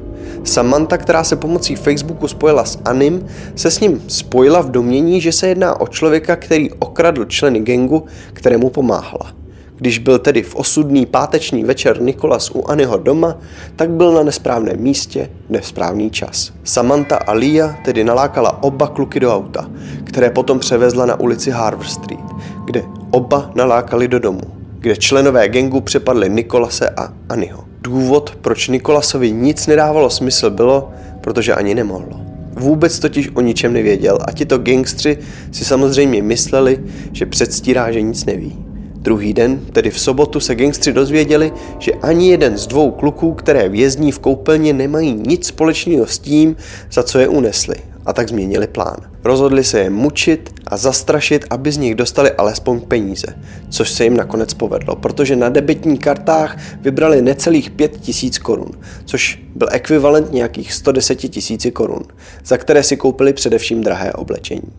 Samantha, 0.45 0.97
která 0.97 1.25
se 1.25 1.37
pomocí 1.37 1.77
Facebooku 1.77 2.29
spojila 2.29 2.65
s 2.65 2.79
Anim, 2.85 3.27
se 3.55 3.71
s 3.71 3.81
ním 3.81 4.03
spojila 4.07 4.61
v 4.61 4.71
domění, 4.71 5.21
že 5.21 5.33
se 5.33 5.49
jedná 5.49 5.81
o 5.81 5.87
člověka, 5.87 6.37
který 6.37 6.73
okradl 6.73 7.25
členy 7.25 7.61
gengu, 7.61 8.05
kterému 8.33 8.71
pomáhala. 8.71 9.39
Když 9.79 9.99
byl 9.99 10.19
tedy 10.19 10.43
v 10.43 10.57
osudný 10.57 11.07
páteční 11.07 11.65
večer 11.65 12.03
Nikolas 12.03 12.51
u 12.51 12.65
Anyho 12.71 12.97
doma, 12.97 13.39
tak 13.77 13.91
byl 13.91 14.13
na 14.13 14.23
nesprávném 14.23 14.81
místě 14.81 15.31
v 15.49 15.51
nesprávný 15.51 16.11
čas. 16.11 16.53
Samantha 16.65 17.17
a 17.17 17.33
Lia 17.33 17.77
tedy 17.85 18.05
nalákala 18.05 18.63
oba 18.63 18.87
kluky 18.87 19.21
do 19.21 19.35
auta, 19.35 19.71
které 20.05 20.31
potom 20.31 20.59
převezla 20.59 21.07
na 21.07 21.21
ulici 21.21 21.51
Harvard 21.51 21.91
Street, 21.91 22.25
kde 22.65 22.83
oba 23.11 23.51
nalákali 23.55 24.09
do 24.09 24.19
domu, 24.19 24.41
kde 24.79 24.97
členové 24.97 25.49
gengu 25.49 25.81
přepadli 25.81 26.31
Nikolase 26.31 26.91
a 26.91 27.13
Anyho. 27.29 27.65
Důvod, 27.83 28.39
proč 28.41 28.69
Nikolasovi 28.69 29.33
nic 29.33 29.67
nedávalo 29.67 30.11
smysl, 30.11 30.51
bylo, 30.51 30.91
protože 31.21 31.55
ani 31.55 31.75
nemohlo. 31.75 32.21
Vůbec 32.53 32.99
totiž 32.99 33.31
o 33.35 33.41
ničem 33.41 33.73
nevěděl 33.73 34.19
a 34.25 34.33
tito 34.33 34.59
gangstři 34.59 35.19
si 35.53 35.65
samozřejmě 35.65 36.23
mysleli, 36.23 36.85
že 37.13 37.27
předstírá, 37.27 37.93
že 37.93 38.03
nic 38.03 38.25
neví. 38.25 38.68
Druhý 39.09 39.35
den, 39.35 39.61
tedy 39.73 39.91
v 39.91 40.01
sobotu, 40.01 40.41
se 40.41 40.55
gangstři 40.55 40.93
dozvěděli, 40.93 41.53
že 41.79 41.93
ani 41.93 42.31
jeden 42.31 42.59
z 42.59 42.67
dvou 42.67 42.91
kluků, 42.91 43.33
které 43.33 43.69
vězní 43.69 44.13
v 44.13 44.19
koupelně, 44.19 44.73
nemají 44.73 45.13
nic 45.13 45.47
společného 45.47 46.07
s 46.07 46.19
tím, 46.19 46.57
za 46.93 47.03
co 47.03 47.19
je 47.19 47.29
unesli. 47.29 47.75
A 48.09 48.13
tak 48.13 48.29
změnili 48.29 48.67
plán. 48.67 48.97
Rozhodli 49.25 49.65
se 49.65 49.81
je 49.81 49.91
mučit 49.91 50.51
a 50.67 50.77
zastrašit, 50.77 51.45
aby 51.51 51.73
z 51.73 51.77
nich 51.77 51.95
dostali 51.95 52.31
alespoň 52.31 52.81
peníze, 52.81 53.27
což 53.69 53.91
se 53.91 54.05
jim 54.05 54.17
nakonec 54.17 54.55
povedlo, 54.55 54.97
protože 54.97 55.37
na 55.37 55.49
debitní 55.49 55.99
kartách 55.99 56.59
vybrali 56.81 57.23
necelých 57.23 57.71
5 57.71 58.01
tisíc 58.01 58.39
korun, 58.39 58.71
což 59.05 59.43
byl 59.55 59.69
ekvivalent 59.73 60.33
nějakých 60.33 60.73
110 60.73 61.15
tisíci 61.15 61.71
korun, 61.71 62.03
za 62.45 62.57
které 62.57 62.83
si 62.83 62.97
koupili 62.97 63.33
především 63.33 63.85
drahé 63.85 64.13
oblečení. 64.13 64.73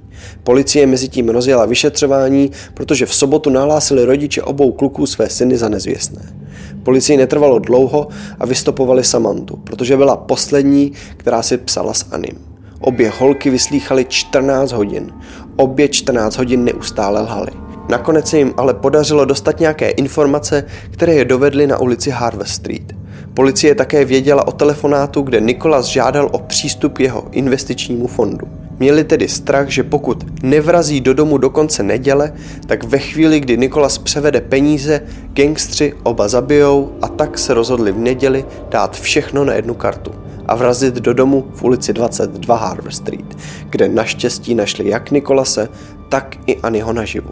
Policie 0.44 0.88
mezi 0.88 1.08
tím 1.08 1.30
rozjela 1.30 1.66
vyšetřování, 1.66 2.52
protože 2.74 3.06
v 3.06 3.14
sobotu 3.14 3.50
nahlásili 3.50 4.06
rodiče 4.06 4.42
obou 4.42 4.72
kluků 4.72 5.06
své 5.06 5.30
syny 5.30 5.58
za 5.58 5.70
nezvěstné. 5.70 6.22
Policii 6.84 7.18
netrvalo 7.18 7.60
dlouho 7.60 8.08
a 8.40 8.46
vystopovali 8.46 9.04
Samantu, 9.04 9.58
protože 9.58 9.98
byla 9.98 10.18
poslední, 10.18 10.92
která 11.18 11.44
si 11.44 11.58
psala 11.58 11.94
s 11.94 12.06
Anim. 12.12 12.49
Obě 12.80 13.12
holky 13.18 13.50
vyslýchaly 13.50 14.06
14 14.06 14.72
hodin. 14.72 15.12
Obě 15.56 15.88
14 15.88 16.38
hodin 16.38 16.64
neustále 16.64 17.22
lhaly. 17.22 17.52
Nakonec 17.90 18.30
se 18.30 18.38
jim 18.38 18.54
ale 18.58 18.74
podařilo 18.74 19.26
dostat 19.26 19.60
nějaké 19.60 19.90
informace, 19.90 20.64
které 20.92 21.14
je 21.14 21.26
dovedly 21.26 21.68
na 21.68 21.78
ulici 21.78 22.10
Harvest 22.10 22.54
Street. 22.54 22.94
Policie 23.34 23.76
také 23.76 24.06
věděla 24.06 24.48
o 24.48 24.52
telefonátu, 24.52 25.22
kde 25.22 25.42
Nikolas 25.42 25.86
žádal 25.86 26.30
o 26.32 26.40
přístup 26.40 27.00
jeho 27.00 27.28
investičnímu 27.32 28.08
fondu. 28.08 28.48
Měli 28.80 29.04
tedy 29.04 29.28
strach, 29.28 29.70
že 29.70 29.84
pokud 29.84 30.44
nevrazí 30.44 31.02
do 31.02 31.14
domu 31.14 31.38
do 31.38 31.50
konce 31.50 31.84
neděle, 31.84 32.34
tak 32.68 32.84
ve 32.84 32.98
chvíli, 32.98 33.40
kdy 33.40 33.58
Nikolas 33.58 33.98
převede 33.98 34.42
peníze, 34.42 35.02
gangstři 35.34 35.94
oba 36.04 36.28
zabijou 36.28 36.92
a 37.02 37.08
tak 37.08 37.38
se 37.38 37.54
rozhodli 37.54 37.92
v 37.92 37.98
neděli 37.98 38.46
dát 38.70 38.98
všechno 39.00 39.46
na 39.46 39.54
jednu 39.54 39.74
kartu 39.74 40.12
a 40.50 40.56
vrazit 40.56 40.96
do 40.96 41.14
domu 41.14 41.48
v 41.54 41.64
ulici 41.64 41.94
22 41.94 42.56
Harvard 42.56 42.96
Street, 42.96 43.38
kde 43.70 43.90
naštěstí 43.90 44.56
našli 44.56 44.90
jak 44.90 45.12
Nikolase, 45.12 45.70
tak 46.10 46.36
i 46.48 46.58
Anyho 46.58 46.94
naživu. 46.94 47.30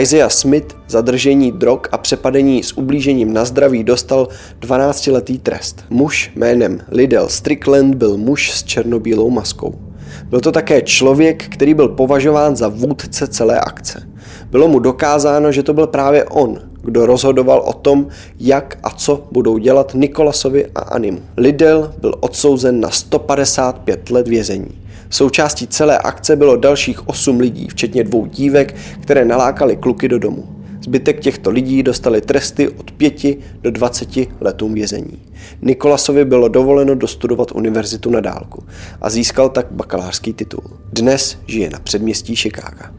Isaiah 0.00 0.32
Smith 0.32 0.76
za 0.88 1.00
držení 1.00 1.52
drog 1.52 1.80
a 1.92 1.98
přepadení 1.98 2.62
s 2.62 2.72
ublížením 2.72 3.32
na 3.32 3.44
zdraví 3.44 3.84
dostal 3.84 4.28
12-letý 4.60 5.38
trest. 5.38 5.84
Muž 5.90 6.32
jménem 6.36 6.80
Lidl 6.88 7.28
Strickland 7.28 7.94
byl 7.94 8.16
muž 8.16 8.50
s 8.50 8.64
černobílou 8.64 9.30
maskou. 9.30 9.85
Byl 10.30 10.40
to 10.40 10.52
také 10.52 10.82
člověk, 10.82 11.44
který 11.48 11.74
byl 11.74 11.88
považován 11.88 12.56
za 12.56 12.68
vůdce 12.68 13.26
celé 13.26 13.60
akce. 13.60 14.08
Bylo 14.50 14.68
mu 14.68 14.78
dokázáno, 14.78 15.52
že 15.52 15.62
to 15.62 15.74
byl 15.74 15.86
právě 15.86 16.24
on, 16.24 16.58
kdo 16.82 17.06
rozhodoval 17.06 17.60
o 17.60 17.72
tom, 17.72 18.06
jak 18.40 18.78
a 18.82 18.90
co 18.90 19.26
budou 19.32 19.58
dělat 19.58 19.94
Nikolasovi 19.94 20.66
a 20.74 20.80
Animu. 20.80 21.20
Lidl 21.36 21.92
byl 21.98 22.14
odsouzen 22.20 22.80
na 22.80 22.90
155 22.90 24.10
let 24.10 24.28
vězení. 24.28 24.68
Součástí 25.10 25.66
celé 25.66 25.98
akce 25.98 26.36
bylo 26.36 26.56
dalších 26.56 27.08
8 27.08 27.40
lidí, 27.40 27.68
včetně 27.68 28.04
dvou 28.04 28.26
dívek, 28.26 28.74
které 29.00 29.24
nalákali 29.24 29.76
kluky 29.76 30.08
do 30.08 30.18
domu. 30.18 30.55
Zbytek 30.86 31.20
těchto 31.20 31.50
lidí 31.50 31.82
dostali 31.82 32.20
tresty 32.20 32.68
od 32.68 32.90
5 32.90 33.24
do 33.62 33.70
20 33.70 34.08
letům 34.40 34.74
vězení. 34.74 35.22
Nikolasovi 35.62 36.24
bylo 36.24 36.48
dovoleno 36.48 36.94
dostudovat 36.94 37.52
univerzitu 37.52 38.10
na 38.10 38.20
dálku 38.20 38.64
a 39.00 39.10
získal 39.10 39.48
tak 39.48 39.66
bakalářský 39.70 40.32
titul. 40.32 40.62
Dnes 40.92 41.38
žije 41.46 41.70
na 41.70 41.78
předměstí 41.78 42.36
Chicaga. 42.36 42.92